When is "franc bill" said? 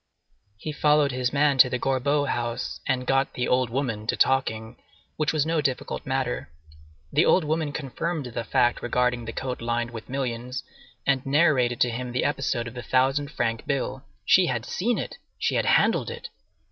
13.29-14.03